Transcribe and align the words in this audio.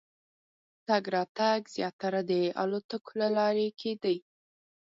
تګ 0.87 1.03
راتګ 1.13 1.61
زیاتره 1.75 2.21
د 2.29 2.31
الوتکو 2.61 3.11
له 3.21 3.27
لارې 3.37 3.67
کېدی. 3.81 4.17